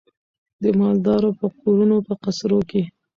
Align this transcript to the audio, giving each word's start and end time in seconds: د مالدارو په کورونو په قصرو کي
د 0.61 0.63
مالدارو 0.79 1.29
په 1.39 1.45
کورونو 1.59 1.95
په 2.07 2.13
قصرو 2.23 2.59
کي 2.69 2.83